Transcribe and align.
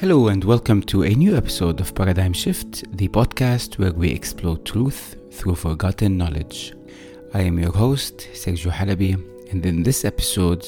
Hello, 0.00 0.28
and 0.28 0.42
welcome 0.44 0.80
to 0.84 1.02
a 1.02 1.10
new 1.10 1.36
episode 1.36 1.78
of 1.78 1.94
Paradigm 1.94 2.32
Shift, 2.32 2.84
the 2.96 3.06
podcast 3.08 3.78
where 3.78 3.92
we 3.92 4.08
explore 4.10 4.56
truth 4.56 5.16
through 5.30 5.56
forgotten 5.56 6.16
knowledge. 6.16 6.72
I 7.34 7.42
am 7.42 7.58
your 7.58 7.70
host, 7.70 8.26
Sergio 8.32 8.72
Halabi, 8.72 9.12
and 9.50 9.66
in 9.66 9.82
this 9.82 10.06
episode, 10.06 10.66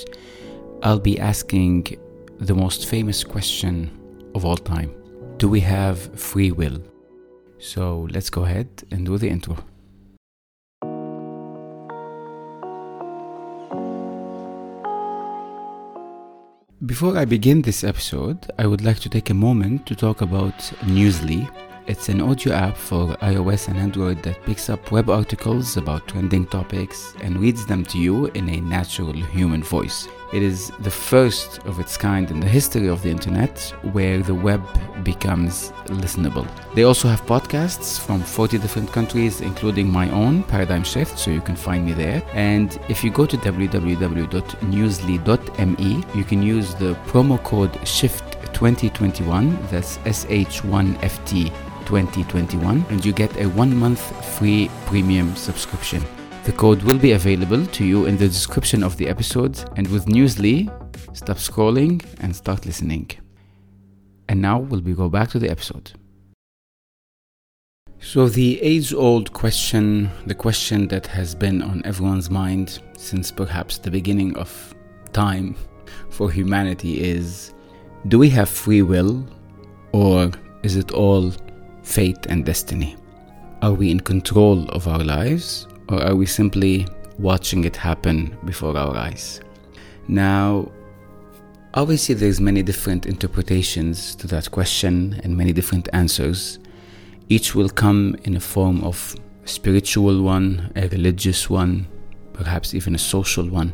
I'll 0.83 0.99
be 0.99 1.19
asking 1.19 1.97
the 2.41 2.55
most 2.55 2.85
famous 2.91 3.25
question 3.25 3.91
of 4.35 4.45
all 4.45 4.59
time 4.59 4.95
Do 5.39 5.49
we 5.49 5.61
have 5.61 5.99
free 6.21 6.53
will? 6.53 6.83
So 7.57 8.09
let's 8.11 8.29
go 8.29 8.45
ahead 8.45 8.69
and 8.91 9.07
do 9.07 9.17
the 9.17 9.31
intro. 9.31 9.57
Before 16.87 17.17
I 17.17 17.25
begin 17.25 17.63
this 17.63 17.85
episode, 17.85 18.51
I 18.59 18.67
would 18.67 18.83
like 18.83 18.99
to 19.01 19.09
take 19.09 19.31
a 19.31 19.35
moment 19.35 19.87
to 19.87 19.95
talk 19.95 20.21
about 20.21 20.59
Newsly. 20.83 21.49
It's 21.87 22.09
an 22.09 22.21
audio 22.21 22.55
app 22.55 22.77
for 22.77 23.15
iOS 23.19 23.69
and 23.69 23.79
Android 23.79 24.21
that 24.25 24.43
picks 24.43 24.69
up 24.69 24.91
web 24.91 25.09
articles 25.09 25.77
about 25.77 26.09
trending 26.09 26.45
topics 26.45 27.15
and 27.23 27.39
reads 27.39 27.67
them 27.67 27.85
to 27.85 27.99
you 27.99 28.27
in 28.35 28.49
a 28.49 28.61
natural 28.61 29.13
human 29.13 29.63
voice. 29.63 30.09
It 30.33 30.43
is 30.43 30.73
the 30.81 30.91
first 30.91 31.59
of 31.67 31.79
its 31.79 31.99
kind 31.99 32.31
in 32.31 32.41
the 32.41 32.49
history 32.49 32.89
of 32.89 33.03
the 33.03 33.11
internet 33.11 33.75
where 33.93 34.23
the 34.23 34.35
web 34.35 34.63
becomes 35.05 35.73
listenable. 35.89 36.47
They 36.75 36.85
also 36.85 37.07
have 37.09 37.21
podcasts 37.27 38.01
from 38.01 38.23
40 38.23 38.57
different 38.57 38.91
countries, 38.91 39.43
including 39.43 39.93
my 39.93 40.09
own, 40.11 40.43
Paradigm 40.45 40.85
Shift, 40.85 41.19
so 41.19 41.31
you 41.31 41.43
can 41.43 41.55
find 41.55 41.85
me 41.85 41.93
there. 41.93 42.23
And 42.33 42.81
if 42.89 43.05
you 43.05 43.11
go 43.11 43.27
to 43.27 43.37
www.newsly.me, 43.37 46.05
you 46.15 46.25
can 46.25 46.43
use 46.43 46.75
the 46.77 46.95
promo 47.07 47.45
code 47.45 47.73
SHIFT2021, 47.73 49.71
that's 49.71 49.99
SH1FT 49.99 51.53
2021, 51.85 52.87
and 52.89 53.05
you 53.05 53.13
get 53.13 53.37
a 53.37 53.45
one 53.51 53.77
month 53.77 54.01
free 54.39 54.71
premium 54.87 55.37
subscription. 55.37 56.03
The 56.45 56.51
code 56.51 56.83
will 56.83 56.99
be 56.99 57.13
available 57.13 57.65
to 57.67 57.85
you 57.85 58.07
in 58.07 58.17
the 58.17 58.27
description 58.27 58.83
of 58.83 58.97
the 58.97 59.07
episode. 59.07 59.63
And 59.77 59.87
with 59.87 60.07
Newsly, 60.07 60.67
stop 61.17 61.37
scrolling 61.37 62.05
and 62.19 62.35
start 62.35 62.67
listening. 62.67 63.13
And 64.29 64.43
now 64.43 64.59
we'll 64.59 64.81
be 64.81 64.93
go 64.93 65.09
back 65.09 65.31
to 65.31 65.39
the 65.39 65.49
episode. 65.49 65.93
So 68.01 68.29
the 68.29 68.61
age-old 68.61 69.33
question, 69.33 70.11
the 70.27 70.35
question 70.35 70.89
that 70.89 71.07
has 71.07 71.37
been 71.37 71.63
on 71.63 71.81
everyone's 71.85 72.29
mind 72.29 72.81
since 72.99 73.31
perhaps 73.31 73.79
the 73.79 73.93
beginning 73.93 74.37
of 74.37 74.75
time 75.13 75.55
for 76.11 76.29
humanity 76.29 77.05
is 77.05 77.55
do 78.09 78.19
we 78.19 78.29
have 78.31 78.49
free 78.49 78.83
will 78.83 79.25
or 79.93 80.33
is 80.65 80.75
it 80.75 80.91
all 80.91 81.33
fate 81.85 82.27
and 82.29 82.45
destiny? 82.45 82.97
Are 83.63 83.75
we 83.75 83.93
in 83.93 84.01
control 84.01 84.69
of 84.71 84.89
our 84.89 85.05
lives 85.05 85.69
or 85.93 86.03
are 86.03 86.17
we 86.17 86.27
simply 86.27 86.87
watching 87.19 87.65
it 87.65 87.77
happen 87.77 88.37
before 88.45 88.77
our 88.77 88.97
eyes? 88.97 89.41
Now, 90.09 90.73
obviously, 91.75 92.15
there's 92.15 92.41
many 92.41 92.63
different 92.63 93.07
interpretations 93.07 94.15
to 94.17 94.27
that 94.29 94.51
question 94.51 95.21
and 95.23 95.37
many 95.37 95.53
different 95.53 95.89
answers. 95.93 96.59
Each 97.29 97.55
will 97.55 97.69
come 97.69 98.17
in 98.25 98.37
a 98.37 98.41
form 98.41 98.83
of 98.83 99.15
a 99.45 99.49
spiritual 99.49 100.23
one, 100.23 100.73
a 100.77 100.89
religious 100.89 101.51
one, 101.51 101.87
perhaps 102.33 102.75
even 102.75 102.95
a 102.95 102.99
social 102.99 103.47
one. 103.47 103.73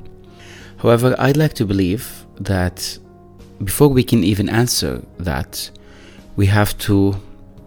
However, 0.78 1.14
I'd 1.19 1.36
like 1.36 1.55
to 1.55 1.64
believe 1.64 2.27
that 2.41 2.98
before 3.62 3.89
we 3.89 4.02
can 4.02 4.24
even 4.24 4.48
answer 4.48 5.02
that, 5.19 5.70
we 6.36 6.46
have 6.46 6.77
to 6.78 7.16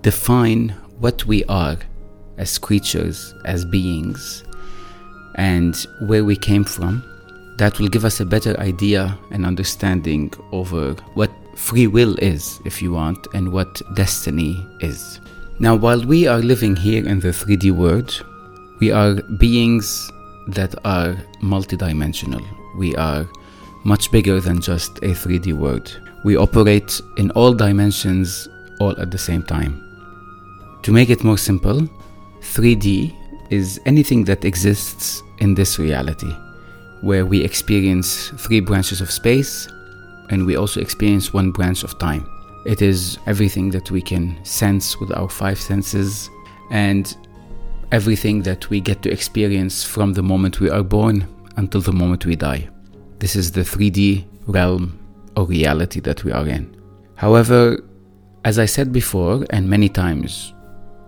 define 0.01 0.69
what 0.99 1.25
we 1.25 1.43
are 1.45 1.77
as 2.41 2.57
creatures, 2.57 3.35
as 3.45 3.63
beings, 3.63 4.43
and 5.35 5.87
where 5.99 6.25
we 6.25 6.35
came 6.35 6.63
from, 6.63 7.03
that 7.57 7.79
will 7.79 7.87
give 7.87 8.03
us 8.03 8.19
a 8.19 8.25
better 8.25 8.59
idea 8.59 9.17
and 9.29 9.45
understanding 9.45 10.33
over 10.51 10.93
what 11.13 11.31
free 11.55 11.87
will 11.87 12.15
is, 12.17 12.59
if 12.65 12.81
you 12.81 12.91
want, 12.91 13.27
and 13.33 13.53
what 13.53 13.81
destiny 13.95 14.65
is. 14.79 15.19
Now, 15.59 15.75
while 15.75 16.03
we 16.03 16.27
are 16.27 16.39
living 16.39 16.75
here 16.75 17.07
in 17.07 17.19
the 17.19 17.27
3D 17.27 17.71
world, 17.71 18.25
we 18.79 18.91
are 18.91 19.21
beings 19.37 20.11
that 20.47 20.73
are 20.83 21.15
multidimensional. 21.43 22.43
We 22.77 22.95
are 22.95 23.27
much 23.83 24.11
bigger 24.11 24.39
than 24.39 24.59
just 24.59 24.97
a 24.99 25.13
3D 25.13 25.53
world. 25.53 25.99
We 26.23 26.35
operate 26.35 26.99
in 27.17 27.29
all 27.31 27.53
dimensions 27.53 28.47
all 28.79 28.99
at 28.99 29.11
the 29.11 29.17
same 29.19 29.43
time. 29.43 29.73
To 30.81 30.91
make 30.91 31.11
it 31.11 31.23
more 31.23 31.37
simple, 31.37 31.87
3D 32.41 33.15
is 33.49 33.79
anything 33.85 34.23
that 34.25 34.45
exists 34.45 35.23
in 35.39 35.53
this 35.53 35.79
reality, 35.79 36.31
where 37.01 37.25
we 37.25 37.43
experience 37.43 38.29
three 38.37 38.59
branches 38.59 39.01
of 39.01 39.09
space 39.11 39.67
and 40.29 40.45
we 40.45 40.55
also 40.55 40.79
experience 40.79 41.33
one 41.33 41.51
branch 41.51 41.83
of 41.83 41.97
time. 41.99 42.27
It 42.65 42.81
is 42.81 43.17
everything 43.25 43.69
that 43.71 43.91
we 43.91 44.01
can 44.01 44.43
sense 44.45 44.99
with 44.99 45.11
our 45.11 45.29
five 45.29 45.59
senses 45.59 46.29
and 46.71 47.15
everything 47.91 48.41
that 48.43 48.69
we 48.69 48.79
get 48.79 49.01
to 49.03 49.11
experience 49.11 49.83
from 49.83 50.13
the 50.13 50.23
moment 50.23 50.59
we 50.59 50.69
are 50.69 50.83
born 50.83 51.27
until 51.57 51.81
the 51.81 51.91
moment 51.91 52.25
we 52.25 52.35
die. 52.35 52.69
This 53.19 53.35
is 53.35 53.51
the 53.51 53.61
3D 53.61 54.25
realm 54.47 54.97
or 55.35 55.45
reality 55.45 55.99
that 56.01 56.23
we 56.23 56.31
are 56.31 56.47
in. 56.47 56.75
However, 57.15 57.83
as 58.45 58.57
I 58.57 58.65
said 58.65 58.91
before, 58.91 59.45
and 59.49 59.69
many 59.69 59.89
times 59.89 60.53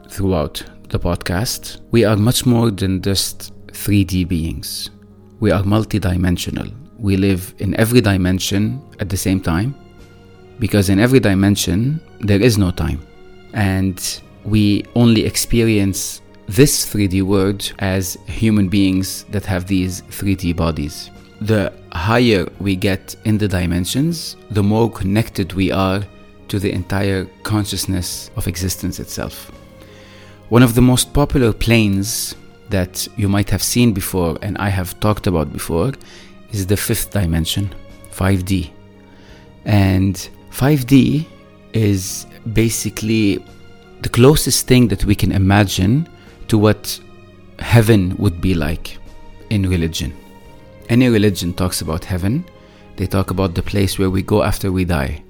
throughout 0.09 0.63
the 0.93 0.99
podcast, 0.99 1.81
we 1.89 2.05
are 2.05 2.15
much 2.15 2.45
more 2.45 2.69
than 2.69 3.01
just 3.01 3.51
3D 3.67 4.27
beings. 4.27 4.91
We 5.39 5.49
are 5.51 5.63
multidimensional. 5.63 6.71
We 6.99 7.17
live 7.17 7.55
in 7.57 7.75
every 7.75 7.99
dimension 7.99 8.79
at 8.99 9.09
the 9.09 9.17
same 9.17 9.41
time 9.41 9.73
because 10.59 10.89
in 10.89 10.99
every 10.99 11.19
dimension 11.19 11.99
there 12.19 12.39
is 12.39 12.59
no 12.59 12.69
time. 12.69 13.01
And 13.53 13.97
we 14.45 14.85
only 14.93 15.25
experience 15.25 16.21
this 16.47 16.85
3D 16.85 17.23
world 17.23 17.73
as 17.79 18.15
human 18.27 18.69
beings 18.69 19.23
that 19.31 19.45
have 19.45 19.65
these 19.65 20.03
3D 20.03 20.55
bodies. 20.55 21.09
The 21.41 21.73
higher 21.93 22.45
we 22.59 22.75
get 22.75 23.15
in 23.25 23.39
the 23.39 23.47
dimensions, 23.47 24.37
the 24.51 24.61
more 24.61 24.91
connected 24.91 25.53
we 25.53 25.71
are 25.71 26.03
to 26.49 26.59
the 26.59 26.71
entire 26.71 27.25
consciousness 27.41 28.29
of 28.35 28.47
existence 28.47 28.99
itself. 28.99 29.51
One 30.53 30.61
of 30.61 30.75
the 30.75 30.83
most 30.83 31.13
popular 31.13 31.51
planes 31.51 32.35
that 32.69 33.07
you 33.17 33.27
might 33.27 33.49
have 33.49 33.63
seen 33.63 33.91
before 33.91 34.37
and 34.43 34.55
I 34.59 34.69
have 34.69 34.99
talked 34.99 35.25
about 35.25 35.51
before 35.51 35.93
is 36.51 36.67
the 36.67 36.77
fifth 36.77 37.09
dimension, 37.09 37.73
5D. 38.11 38.69
And 39.65 40.29
5D 40.51 41.25
is 41.73 42.27
basically 42.53 43.43
the 44.03 44.09
closest 44.09 44.67
thing 44.67 44.87
that 44.89 45.05
we 45.05 45.15
can 45.15 45.31
imagine 45.31 46.07
to 46.49 46.59
what 46.59 46.99
heaven 47.57 48.15
would 48.19 48.39
be 48.39 48.53
like 48.53 48.99
in 49.49 49.67
religion. 49.67 50.13
Any 50.87 51.09
religion 51.09 51.55
talks 51.55 51.81
about 51.81 52.05
heaven, 52.05 52.45
they 52.97 53.07
talk 53.07 53.31
about 53.31 53.55
the 53.55 53.63
place 53.63 53.97
where 53.97 54.11
we 54.11 54.21
go 54.21 54.43
after 54.43 54.71
we 54.71 54.85
die. 54.85 55.23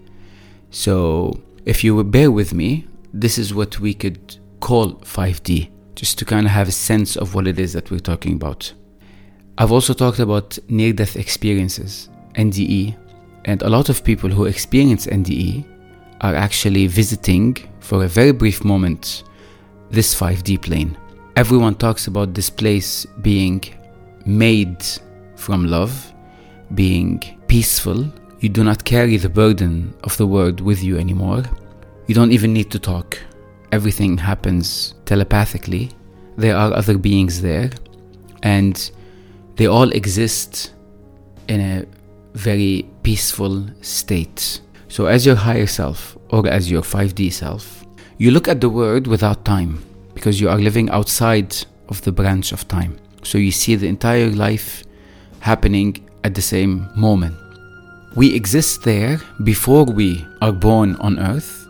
So, 0.72 1.40
if 1.63 1.81
you 1.81 2.03
bear 2.03 2.29
with 2.29 2.53
me, 2.53 2.88
this 3.13 3.38
is 3.38 3.53
what 3.53 3.79
we 3.79 3.94
could 3.94 4.43
call 4.63 4.94
5D, 5.01 5.69
just 5.94 6.18
to 6.18 6.24
kind 6.24 6.46
of 6.46 6.53
have 6.53 6.69
a 6.69 6.72
sense 6.72 7.18
of 7.18 7.35
what 7.35 7.47
it 7.47 7.59
is 7.59 7.74
that 7.74 7.91
we're 7.91 8.00
talking 8.00 8.35
about. 8.35 8.72
I've 9.57 9.74
also 9.74 9.94
talked 9.94 10.19
about 10.19 10.57
near 10.69 10.94
death 10.94 11.18
experiences, 11.18 12.07
NDE, 12.35 12.96
and 13.44 13.62
a 13.62 13.68
lot 13.68 13.90
of 13.90 14.06
people 14.06 14.29
who 14.29 14.46
experience 14.46 15.06
NDE 15.06 15.66
are 16.22 16.34
actually 16.34 16.88
visiting 16.88 17.58
for 17.82 18.05
a 18.05 18.08
very 18.08 18.32
brief 18.32 18.64
moment 18.64 19.23
this 19.91 20.16
5D 20.16 20.61
plane. 20.61 20.97
Everyone 21.35 21.76
talks 21.76 22.08
about 22.08 22.34
this 22.34 22.49
place 22.49 23.05
being 23.22 23.61
made 24.26 24.82
from 25.35 25.67
love, 25.67 26.14
being 26.73 27.20
peaceful. 27.47 28.09
You 28.40 28.47
do 28.47 28.64
not 28.64 28.85
carry 28.85 29.17
the 29.17 29.28
burden 29.28 29.93
of 30.05 30.16
the 30.16 30.26
world 30.26 30.61
with 30.61 30.82
you 30.82 30.97
anymore. 30.97 31.43
You 32.08 32.16
don't 32.16 32.32
even 32.32 32.53
need 32.53 32.72
to 32.72 32.79
talk 32.79 33.20
everything 33.73 34.17
happens 34.17 34.93
telepathically. 35.05 35.85
There 36.37 36.55
are 36.55 36.72
other 36.73 36.97
beings 36.97 37.41
there, 37.41 37.70
and 38.43 38.75
they 39.58 39.67
all 39.67 39.90
exist 39.91 40.73
in 41.47 41.59
a 41.59 41.85
very 42.34 42.85
peaceful 43.02 43.55
state. 43.81 44.61
So, 44.87 45.08
as 45.08 45.25
your 45.25 45.35
higher 45.35 45.67
self 45.67 46.17
or 46.29 46.47
as 46.47 46.70
your 46.70 46.84
5D 46.84 47.31
self, 47.34 47.64
you 48.17 48.29
look 48.31 48.47
at 48.47 48.61
the 48.61 48.70
world 48.70 49.08
without 49.08 49.43
time 49.43 49.84
because 50.14 50.40
you 50.40 50.47
are 50.49 50.59
living 50.59 50.90
outside 50.91 51.52
of 51.90 52.02
the 52.03 52.11
branch 52.11 52.52
of 52.52 52.67
time. 52.67 52.97
So, 53.23 53.37
you 53.37 53.52
see 53.52 53.76
the 53.76 53.87
entire 53.87 54.29
life 54.29 54.84
happening 55.40 55.90
at 56.23 56.35
the 56.35 56.46
same 56.53 56.90
moment. 56.96 57.35
we 58.16 58.34
exist 58.35 58.84
there 58.84 59.19
before 59.43 59.85
we 59.85 60.26
are 60.41 60.52
born 60.52 60.96
on 60.97 61.17
earth 61.17 61.63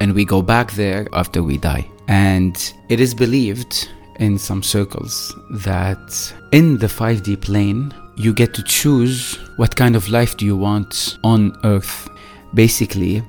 and 0.00 0.14
we 0.14 0.24
go 0.24 0.42
back 0.42 0.72
there 0.72 1.06
after 1.12 1.42
we 1.42 1.58
die. 1.58 1.88
And 2.08 2.56
it 2.88 3.00
is 3.00 3.14
believed 3.14 3.88
in 4.16 4.38
some 4.38 4.62
circles 4.62 5.34
that 5.50 6.34
in 6.52 6.78
the 6.78 6.86
5D 6.86 7.40
plane, 7.40 7.94
you 8.16 8.32
get 8.32 8.52
to 8.54 8.62
choose 8.64 9.36
what 9.56 9.76
kind 9.76 9.94
of 9.94 10.08
life 10.08 10.36
do 10.36 10.44
you 10.44 10.56
want 10.56 11.18
on 11.22 11.56
earth. 11.64 12.08
Basically, 12.54 13.22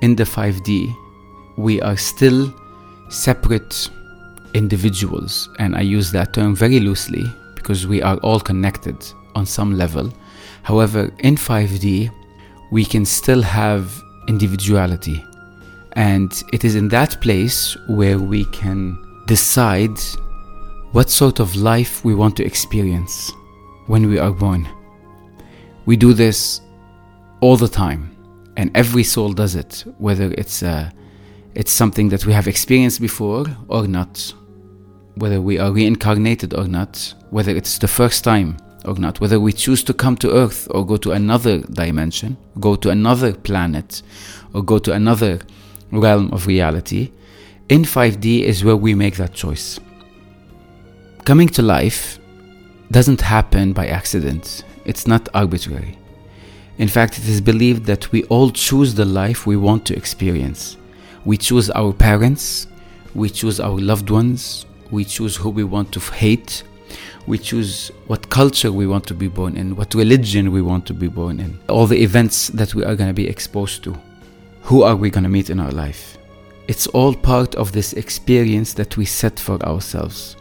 in 0.00 0.16
the 0.16 0.24
5D, 0.24 0.92
we 1.56 1.80
are 1.82 1.96
still 1.96 2.52
separate 3.10 3.90
individuals, 4.54 5.48
and 5.58 5.76
I 5.76 5.82
use 5.82 6.10
that 6.12 6.32
term 6.32 6.56
very 6.56 6.80
loosely 6.80 7.24
because 7.54 7.86
we 7.86 8.02
are 8.02 8.16
all 8.18 8.40
connected 8.40 8.96
on 9.34 9.46
some 9.46 9.76
level. 9.76 10.12
However, 10.62 11.10
in 11.20 11.36
5D, 11.36 12.10
we 12.72 12.84
can 12.84 13.04
still 13.04 13.42
have 13.42 14.02
individuality, 14.26 15.24
and 15.96 16.42
it 16.52 16.64
is 16.64 16.74
in 16.74 16.88
that 16.88 17.20
place 17.20 17.76
where 17.88 18.18
we 18.18 18.44
can 18.46 18.98
decide 19.26 19.98
what 20.92 21.10
sort 21.10 21.40
of 21.40 21.56
life 21.56 22.04
we 22.04 22.14
want 22.14 22.36
to 22.36 22.44
experience 22.44 23.32
when 23.86 24.08
we 24.08 24.18
are 24.18 24.32
born. 24.32 24.68
We 25.86 25.96
do 25.96 26.12
this 26.12 26.60
all 27.40 27.56
the 27.56 27.68
time, 27.68 28.16
and 28.56 28.70
every 28.76 29.04
soul 29.04 29.32
does 29.32 29.54
it, 29.54 29.84
whether 29.98 30.32
it's 30.32 30.62
uh, 30.62 30.90
it's 31.54 31.72
something 31.72 32.08
that 32.08 32.26
we 32.26 32.32
have 32.32 32.48
experienced 32.48 33.00
before 33.00 33.46
or 33.68 33.86
not, 33.86 34.34
whether 35.16 35.40
we 35.40 35.58
are 35.58 35.72
reincarnated 35.72 36.54
or 36.54 36.66
not, 36.66 37.14
whether 37.30 37.54
it's 37.54 37.78
the 37.78 37.88
first 37.88 38.24
time 38.24 38.56
or 38.84 38.94
not, 38.94 39.20
whether 39.20 39.38
we 39.38 39.52
choose 39.52 39.84
to 39.84 39.94
come 39.94 40.16
to 40.16 40.32
Earth 40.32 40.66
or 40.70 40.84
go 40.84 40.96
to 40.96 41.12
another 41.12 41.58
dimension, 41.58 42.36
go 42.60 42.74
to 42.76 42.90
another 42.90 43.32
planet, 43.32 44.02
or 44.52 44.62
go 44.62 44.78
to 44.78 44.92
another 44.92 45.40
realm 45.90 46.32
of 46.32 46.46
reality. 46.46 47.12
In 47.68 47.82
5D 47.82 48.42
is 48.42 48.64
where 48.64 48.76
we 48.76 48.94
make 48.94 49.16
that 49.16 49.32
choice. 49.32 49.80
Coming 51.24 51.48
to 51.48 51.62
life 51.62 52.18
doesn't 52.90 53.20
happen 53.20 53.72
by 53.72 53.86
accident, 53.86 54.64
it's 54.84 55.06
not 55.06 55.28
arbitrary. 55.32 55.96
In 56.76 56.88
fact, 56.88 57.18
it 57.18 57.28
is 57.28 57.40
believed 57.40 57.84
that 57.86 58.10
we 58.12 58.24
all 58.24 58.50
choose 58.50 58.94
the 58.94 59.04
life 59.04 59.46
we 59.46 59.56
want 59.56 59.86
to 59.86 59.96
experience. 59.96 60.76
We 61.24 61.38
choose 61.38 61.70
our 61.70 61.92
parents, 61.92 62.66
we 63.14 63.30
choose 63.30 63.60
our 63.60 63.78
loved 63.78 64.10
ones, 64.10 64.66
we 64.90 65.04
choose 65.04 65.36
who 65.36 65.50
we 65.50 65.64
want 65.64 65.92
to 65.92 66.00
hate, 66.00 66.64
we 67.26 67.38
choose 67.38 67.90
what 68.06 68.28
culture 68.28 68.70
we 68.70 68.86
want 68.86 69.06
to 69.06 69.14
be 69.14 69.28
born 69.28 69.56
in, 69.56 69.76
what 69.76 69.94
religion 69.94 70.52
we 70.52 70.60
want 70.60 70.84
to 70.86 70.94
be 70.94 71.08
born 71.08 71.40
in, 71.40 71.58
all 71.68 71.86
the 71.86 72.02
events 72.02 72.48
that 72.48 72.74
we 72.74 72.84
are 72.84 72.94
going 72.94 73.08
to 73.08 73.14
be 73.14 73.28
exposed 73.28 73.82
to. 73.84 73.98
Who 74.64 74.82
are 74.82 74.96
we 74.96 75.10
going 75.10 75.24
to 75.24 75.30
meet 75.30 75.50
in 75.50 75.60
our 75.60 75.70
life? 75.70 76.18
It's 76.68 76.86
all 76.88 77.14
part 77.14 77.54
of 77.54 77.72
this 77.72 77.92
experience 77.94 78.74
that 78.74 78.96
we 78.96 79.04
set 79.04 79.38
for 79.38 79.62
ourselves. 79.62 80.36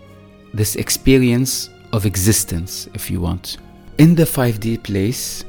This 0.53 0.75
experience 0.75 1.69
of 1.91 2.05
existence, 2.05 2.87
if 2.93 3.11
you 3.11 3.19
want. 3.19 3.57
In 3.97 4.15
the 4.15 4.23
5D 4.23 4.83
place, 4.83 5.45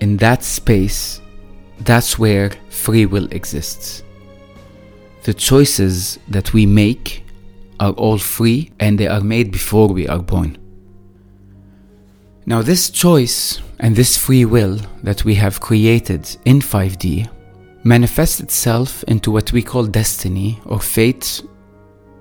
in 0.00 0.16
that 0.18 0.42
space, 0.42 1.20
that's 1.80 2.18
where 2.18 2.50
free 2.70 3.06
will 3.06 3.26
exists 3.30 4.04
the 5.24 5.34
choices 5.34 6.18
that 6.28 6.52
we 6.52 6.66
make 6.66 7.24
are 7.80 7.92
all 7.92 8.18
free 8.18 8.70
and 8.78 8.98
they 8.98 9.08
are 9.08 9.22
made 9.22 9.50
before 9.50 9.88
we 9.88 10.06
are 10.06 10.18
born. 10.18 10.56
Now, 12.46 12.60
this 12.60 12.90
choice 12.90 13.60
and 13.80 13.96
this 13.96 14.18
free 14.18 14.44
will 14.44 14.78
that 15.02 15.24
we 15.24 15.34
have 15.36 15.60
created 15.60 16.36
in 16.44 16.60
5D 16.60 17.30
manifests 17.84 18.40
itself 18.40 19.04
into 19.04 19.30
what 19.30 19.52
we 19.52 19.62
call 19.62 19.84
destiny 19.84 20.58
or 20.64 20.80
fate 20.80 21.42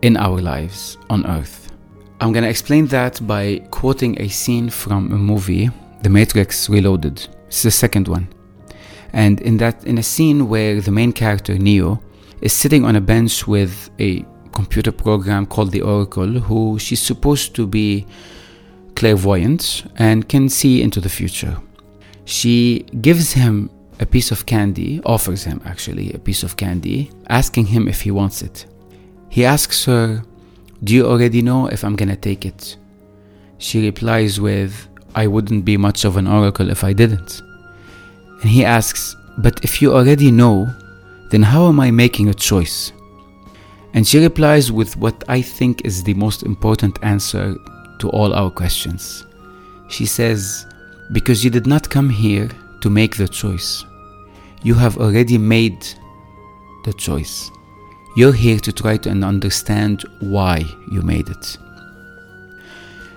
in 0.02 0.18
our 0.18 0.42
lives 0.42 0.98
on 1.10 1.26
earth. 1.26 1.72
I'm 2.20 2.34
going 2.34 2.44
to 2.44 2.50
explain 2.50 2.88
that 2.88 3.26
by 3.26 3.60
quoting 3.72 4.20
a 4.22 4.28
scene 4.28 4.70
from 4.70 5.12
a 5.12 5.18
movie, 5.18 5.70
The 6.02 6.10
Matrix 6.10 6.70
Reloaded. 6.70 7.28
It's 7.48 7.64
the 7.64 7.72
second 7.72 8.08
one. 8.08 8.28
And 9.14 9.40
in 9.42 9.58
that 9.58 9.84
in 9.86 9.98
a 9.98 10.04
scene 10.04 10.50
where 10.50 10.82
the 10.82 10.92
main 10.92 11.14
character 11.14 11.58
Neo 11.58 12.02
is 12.42 12.52
sitting 12.52 12.84
on 12.84 12.96
a 12.96 13.02
bench 13.02 13.48
with 13.48 13.90
a 14.00 14.26
computer 14.52 14.92
program 14.92 15.46
called 15.46 15.72
the 15.72 15.82
Oracle, 15.82 16.28
who 16.28 16.78
she's 16.80 17.02
supposed 17.02 17.56
to 17.56 17.66
be 17.66 18.06
clairvoyant 18.96 19.86
and 19.98 20.28
can 20.28 20.50
see 20.50 20.82
into 20.82 21.00
the 21.00 21.10
future. 21.10 21.58
She 22.26 22.86
gives 23.02 23.34
him 23.34 23.70
a 24.00 24.06
piece 24.06 24.32
of 24.32 24.46
candy, 24.46 25.02
offers 25.06 25.44
him 25.44 25.62
actually 25.66 26.14
a 26.14 26.20
piece 26.20 26.44
of 26.44 26.58
candy, 26.58 27.12
asking 27.30 27.68
him 27.68 27.88
if 27.88 28.02
he 28.02 28.12
wants 28.12 28.42
it. 28.42 28.66
He 29.30 29.46
asks 29.46 29.86
her, 29.86 30.24
Do 30.84 30.94
you 30.94 31.06
already 31.06 31.42
know 31.42 31.68
if 31.68 31.84
I'm 31.84 31.96
gonna 31.96 32.16
take 32.16 32.46
it? 32.46 32.78
She 33.58 33.86
replies 33.86 34.40
with, 34.40 34.88
I 35.16 35.28
wouldn't 35.28 35.64
be 35.66 35.78
much 35.78 36.06
of 36.06 36.18
an 36.18 36.28
oracle 36.28 36.70
if 36.70 36.84
I 36.84 36.94
didn't. 36.94 37.42
And 38.42 38.50
he 38.50 38.66
asks, 38.66 39.16
But 39.38 39.64
if 39.64 39.82
you 39.82 39.94
already 39.94 40.32
know, 40.32 40.68
then 41.32 41.44
how 41.44 41.68
am 41.68 41.80
I 41.80 41.92
making 41.92 42.30
a 42.30 42.34
choice? 42.34 42.92
And 43.94 44.08
she 44.08 44.20
replies 44.20 44.72
with 44.72 44.98
what 44.98 45.24
I 45.28 45.42
think 45.42 45.86
is 45.86 46.04
the 46.04 46.16
most 46.16 46.44
important 46.44 46.98
answer 47.04 47.56
to 48.00 48.10
all 48.10 48.34
our 48.34 48.50
questions. 48.50 49.26
She 49.88 50.06
says, 50.06 50.66
Because 51.12 51.44
you 51.44 51.50
did 51.52 51.68
not 51.68 51.90
come 51.90 52.10
here 52.10 52.50
to 52.84 52.90
make 52.90 53.16
the 53.16 53.30
choice. 53.30 53.86
You 54.62 54.74
have 54.74 54.98
already 54.98 55.38
made 55.38 55.88
the 56.84 56.92
choice. 56.92 57.50
You're 58.18 58.34
here 58.34 58.60
to 58.60 58.74
try 58.74 58.98
to 58.98 59.10
understand 59.10 60.04
why 60.20 60.66
you 60.92 61.02
made 61.02 61.30
it. 61.30 61.58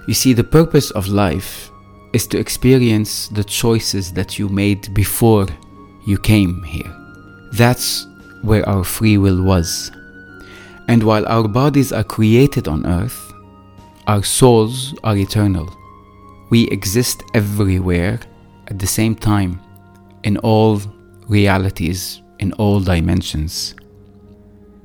You 0.07 0.15
see, 0.15 0.35
the 0.35 0.45
purpose 0.45 0.93
of 0.93 1.09
life 1.09 1.69
is 2.13 2.29
to 2.29 2.39
experience 2.39 3.27
the 3.27 3.43
choices 3.43 4.13
that 4.13 4.39
you 4.39 4.49
made 4.49 4.95
before 4.95 5.49
you 6.07 6.17
came 6.17 6.63
here. 6.63 6.95
That's 7.51 8.07
where 8.43 8.67
our 8.69 8.85
free 8.85 9.19
will 9.19 9.43
was. 9.43 9.91
And 10.87 11.03
while 11.03 11.27
our 11.27 11.49
bodies 11.49 11.93
are 11.93 12.05
created 12.05 12.69
on 12.69 12.87
earth, 12.87 13.33
our 14.07 14.23
souls 14.23 14.95
are 15.03 15.17
eternal. 15.17 15.69
We 16.51 16.69
exist 16.69 17.25
everywhere 17.35 18.21
at 18.69 18.79
the 18.79 18.87
same 18.87 19.15
time, 19.15 19.61
in 20.23 20.37
all 20.39 20.81
realities, 21.29 22.23
in 22.39 22.53
all 22.55 22.81
dimensions. 22.81 23.75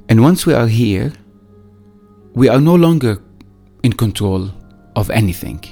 And 0.10 0.22
once 0.22 0.46
we 0.46 0.54
are 0.54 0.68
here, 0.68 1.14
we 2.34 2.50
are 2.50 2.62
no 2.62 2.76
longer 2.76 3.22
in 3.84 3.94
control 3.94 4.52
of 4.96 5.10
anything. 5.10 5.64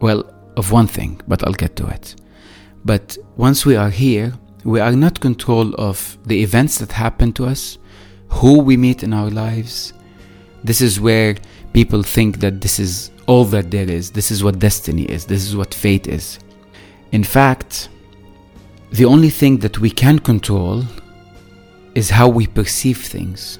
Well, 0.00 0.24
of 0.56 0.72
one 0.72 0.86
thing, 0.86 1.20
but 1.28 1.46
I'll 1.46 1.52
get 1.52 1.76
to 1.76 1.86
it. 1.86 2.16
But 2.84 3.16
once 3.36 3.66
we 3.66 3.76
are 3.76 3.90
here, 3.90 4.32
we 4.64 4.80
are 4.80 4.92
not 4.92 5.20
control 5.20 5.74
of 5.74 6.18
the 6.26 6.42
events 6.42 6.78
that 6.78 6.92
happen 6.92 7.32
to 7.34 7.46
us, 7.46 7.78
who 8.28 8.60
we 8.60 8.76
meet 8.76 9.02
in 9.02 9.12
our 9.12 9.30
lives. 9.30 9.92
This 10.64 10.80
is 10.80 11.00
where 11.00 11.36
people 11.72 12.02
think 12.02 12.40
that 12.40 12.60
this 12.60 12.78
is 12.78 13.10
all 13.26 13.44
that 13.46 13.70
there 13.70 13.88
is. 13.88 14.10
This 14.10 14.30
is 14.30 14.42
what 14.42 14.58
destiny 14.58 15.04
is. 15.04 15.26
This 15.26 15.44
is 15.46 15.56
what 15.56 15.72
fate 15.74 16.06
is. 16.06 16.38
In 17.12 17.24
fact, 17.24 17.88
the 18.90 19.04
only 19.04 19.30
thing 19.30 19.58
that 19.58 19.78
we 19.78 19.90
can 19.90 20.18
control 20.18 20.84
is 21.94 22.10
how 22.10 22.28
we 22.28 22.46
perceive 22.46 22.98
things. 22.98 23.58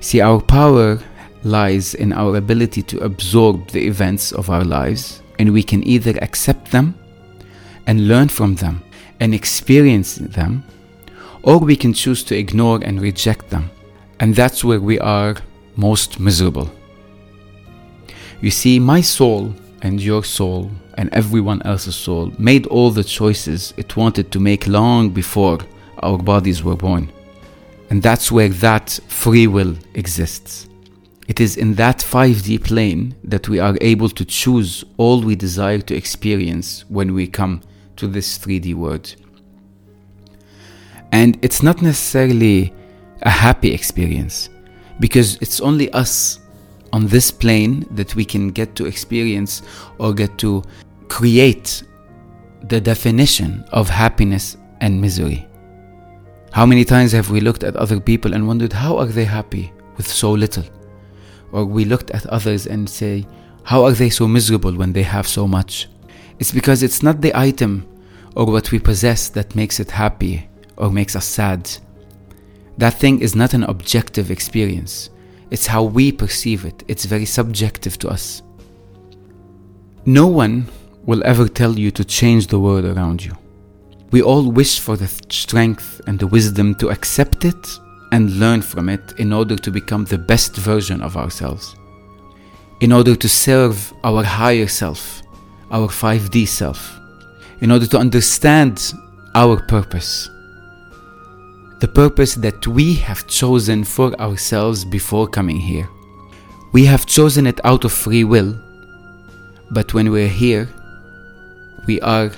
See, 0.00 0.20
our 0.20 0.40
power 0.40 1.00
lies 1.42 1.94
in 1.94 2.12
our 2.12 2.36
ability 2.36 2.82
to 2.82 2.98
absorb 3.00 3.68
the 3.68 3.86
events 3.86 4.32
of 4.32 4.50
our 4.50 4.64
lives, 4.64 5.22
and 5.38 5.52
we 5.52 5.62
can 5.62 5.86
either 5.86 6.16
accept 6.22 6.70
them 6.70 6.94
and 7.86 8.08
learn 8.08 8.28
from 8.28 8.54
them 8.54 8.82
and 9.20 9.34
experience 9.34 10.16
them, 10.16 10.64
or 11.42 11.58
we 11.58 11.76
can 11.76 11.92
choose 11.92 12.24
to 12.24 12.36
ignore 12.36 12.80
and 12.82 13.00
reject 13.00 13.50
them. 13.50 13.70
And 14.20 14.34
that's 14.34 14.64
where 14.64 14.80
we 14.80 14.98
are 15.00 15.36
most 15.76 16.20
miserable. 16.20 16.70
You 18.40 18.50
see, 18.50 18.78
my 18.78 19.00
soul 19.00 19.54
and 19.82 20.00
your 20.00 20.24
soul 20.24 20.70
and 20.94 21.08
everyone 21.12 21.62
else's 21.62 21.96
soul 21.96 22.32
made 22.38 22.66
all 22.66 22.90
the 22.90 23.04
choices 23.04 23.74
it 23.76 23.96
wanted 23.96 24.30
to 24.32 24.40
make 24.40 24.66
long 24.66 25.10
before 25.10 25.58
our 25.98 26.18
bodies 26.18 26.62
were 26.62 26.76
born. 26.76 27.12
And 27.90 28.02
that's 28.02 28.32
where 28.32 28.48
that 28.48 28.98
free 29.08 29.46
will 29.46 29.76
exists. 29.94 30.68
It 31.26 31.40
is 31.40 31.56
in 31.56 31.74
that 31.74 31.98
5D 31.98 32.62
plane 32.64 33.14
that 33.24 33.48
we 33.48 33.58
are 33.58 33.76
able 33.80 34.10
to 34.10 34.24
choose 34.24 34.84
all 34.96 35.22
we 35.22 35.34
desire 35.36 35.80
to 35.80 35.94
experience 35.94 36.84
when 36.88 37.14
we 37.14 37.26
come 37.26 37.62
to 37.96 38.06
this 38.06 38.38
3D 38.38 38.74
world. 38.74 39.14
And 41.12 41.38
it's 41.42 41.62
not 41.62 41.80
necessarily 41.80 42.74
a 43.22 43.30
happy 43.30 43.72
experience 43.72 44.50
because 45.00 45.36
it's 45.36 45.60
only 45.60 45.90
us 45.92 46.40
on 46.94 47.08
this 47.08 47.28
plane 47.32 47.84
that 47.90 48.14
we 48.14 48.24
can 48.24 48.50
get 48.50 48.76
to 48.76 48.86
experience 48.86 49.62
or 49.98 50.14
get 50.14 50.38
to 50.38 50.62
create 51.08 51.82
the 52.68 52.80
definition 52.80 53.64
of 53.72 53.88
happiness 53.88 54.56
and 54.80 55.00
misery. 55.00 55.44
How 56.52 56.64
many 56.64 56.84
times 56.84 57.10
have 57.10 57.30
we 57.32 57.40
looked 57.40 57.64
at 57.64 57.74
other 57.74 57.98
people 57.98 58.32
and 58.32 58.46
wondered 58.46 58.72
how 58.72 58.96
are 58.96 59.06
they 59.06 59.24
happy 59.24 59.72
with 59.96 60.06
so 60.06 60.30
little? 60.30 60.62
Or 61.50 61.64
we 61.64 61.84
looked 61.84 62.12
at 62.12 62.26
others 62.26 62.68
and 62.68 62.88
say, 62.88 63.26
how 63.64 63.84
are 63.84 63.92
they 63.92 64.08
so 64.08 64.28
miserable 64.28 64.76
when 64.76 64.92
they 64.92 65.02
have 65.02 65.26
so 65.26 65.48
much? 65.48 65.88
It's 66.38 66.52
because 66.52 66.84
it's 66.84 67.02
not 67.02 67.20
the 67.20 67.36
item 67.36 67.88
or 68.36 68.46
what 68.46 68.70
we 68.70 68.78
possess 68.78 69.28
that 69.30 69.56
makes 69.56 69.80
it 69.80 69.90
happy 69.90 70.48
or 70.76 70.90
makes 70.90 71.16
us 71.16 71.26
sad. 71.26 71.68
That 72.78 73.00
thing 73.00 73.20
is 73.20 73.34
not 73.34 73.52
an 73.52 73.64
objective 73.64 74.30
experience. 74.30 75.10
It's 75.54 75.68
how 75.68 75.84
we 75.84 76.10
perceive 76.10 76.64
it. 76.64 76.82
It's 76.88 77.04
very 77.04 77.24
subjective 77.24 77.96
to 78.00 78.08
us. 78.08 78.42
No 80.04 80.26
one 80.26 80.66
will 81.04 81.22
ever 81.24 81.46
tell 81.46 81.78
you 81.78 81.92
to 81.92 82.04
change 82.04 82.48
the 82.48 82.58
world 82.58 82.84
around 82.84 83.24
you. 83.24 83.38
We 84.10 84.20
all 84.20 84.50
wish 84.50 84.80
for 84.80 84.96
the 84.96 85.06
strength 85.30 86.00
and 86.08 86.18
the 86.18 86.26
wisdom 86.26 86.74
to 86.80 86.90
accept 86.90 87.44
it 87.44 87.78
and 88.10 88.40
learn 88.40 88.62
from 88.62 88.88
it 88.88 89.14
in 89.18 89.32
order 89.32 89.54
to 89.54 89.70
become 89.70 90.04
the 90.04 90.18
best 90.18 90.56
version 90.56 91.00
of 91.00 91.16
ourselves. 91.16 91.76
In 92.80 92.90
order 92.90 93.14
to 93.14 93.28
serve 93.28 93.92
our 94.02 94.24
higher 94.24 94.66
self, 94.66 95.22
our 95.70 95.86
5D 95.86 96.48
self. 96.48 96.98
In 97.60 97.70
order 97.70 97.86
to 97.86 97.98
understand 97.98 98.92
our 99.36 99.60
purpose. 99.68 100.28
The 101.84 101.92
purpose 101.92 102.34
that 102.36 102.66
we 102.66 102.94
have 102.94 103.26
chosen 103.26 103.84
for 103.84 104.18
ourselves 104.18 104.86
before 104.86 105.28
coming 105.28 105.58
here. 105.58 105.86
We 106.72 106.86
have 106.86 107.04
chosen 107.04 107.46
it 107.46 107.60
out 107.62 107.84
of 107.84 107.92
free 107.92 108.24
will, 108.24 108.58
but 109.70 109.92
when 109.92 110.10
we're 110.10 110.34
here, 110.46 110.66
we 111.86 112.00
are 112.00 112.30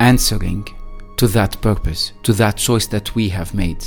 answering 0.00 0.68
to 1.16 1.28
that 1.28 1.62
purpose, 1.62 2.12
to 2.24 2.34
that 2.34 2.58
choice 2.58 2.86
that 2.88 3.14
we 3.14 3.30
have 3.30 3.54
made. 3.54 3.82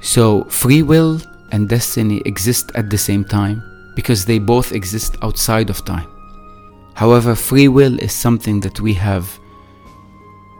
So, 0.00 0.44
free 0.44 0.82
will 0.82 1.20
and 1.52 1.68
destiny 1.68 2.22
exist 2.24 2.72
at 2.74 2.88
the 2.88 2.96
same 2.96 3.22
time 3.22 3.62
because 3.96 4.24
they 4.24 4.38
both 4.38 4.72
exist 4.72 5.14
outside 5.20 5.68
of 5.68 5.84
time. 5.84 6.08
However, 6.94 7.34
free 7.34 7.68
will 7.68 8.00
is 8.00 8.14
something 8.14 8.60
that 8.60 8.80
we 8.80 8.94
have 8.94 9.38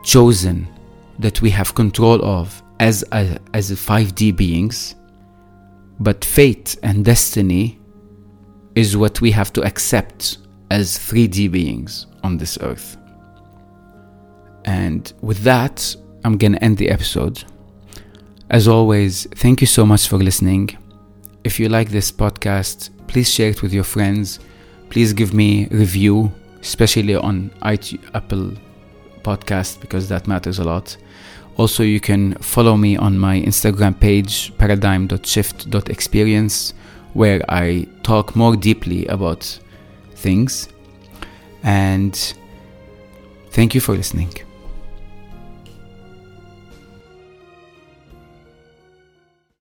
chosen, 0.03 0.67
that 1.19 1.41
we 1.41 1.49
have 1.51 1.75
control 1.75 2.23
of 2.23 2.63
as 2.79 3.03
a, 3.11 3.37
as 3.53 3.71
a 3.71 3.75
5D 3.75 4.35
beings. 4.35 4.95
But 5.99 6.23
fate 6.23 6.77
and 6.81 7.03
destiny 7.03 7.79
is 8.75 8.95
what 8.95 9.19
we 9.19 9.31
have 9.31 9.51
to 9.53 9.61
accept 9.63 10.37
as 10.71 10.97
3D 10.97 11.51
beings 11.51 12.07
on 12.23 12.37
this 12.37 12.57
earth. 12.61 12.97
And 14.65 15.11
with 15.21 15.39
that, 15.39 15.95
I'm 16.23 16.37
going 16.37 16.53
to 16.53 16.63
end 16.63 16.77
the 16.77 16.89
episode. 16.89 17.43
As 18.49 18.67
always, 18.67 19.27
thank 19.35 19.61
you 19.61 19.67
so 19.67 19.85
much 19.85 20.07
for 20.07 20.17
listening. 20.17 20.69
If 21.43 21.59
you 21.59 21.69
like 21.69 21.89
this 21.89 22.11
podcast, 22.11 22.89
please 23.07 23.31
share 23.31 23.49
it 23.49 23.61
with 23.61 23.73
your 23.73 23.83
friends. 23.83 24.39
Please 24.89 25.13
give 25.13 25.33
me 25.33 25.67
review, 25.67 26.31
especially 26.61 27.15
on 27.15 27.51
Apple 27.61 28.53
Podcast 29.23 29.81
because 29.81 30.07
that 30.09 30.27
matters 30.27 30.59
a 30.59 30.63
lot. 30.63 30.95
Also, 31.57 31.81
you 31.83 31.99
can 31.99 32.35
follow 32.35 32.77
me 32.77 32.95
on 32.95 33.17
my 33.19 33.41
Instagram 33.41 33.99
page, 33.99 34.55
paradigm.shift.experience, 34.57 36.73
where 37.13 37.41
I 37.49 37.87
talk 38.03 38.35
more 38.35 38.55
deeply 38.55 39.07
about 39.07 39.59
things. 40.15 40.69
And 41.63 42.15
thank 43.51 43.73
you 43.75 43.81
for 43.81 43.95
listening. 43.95 44.33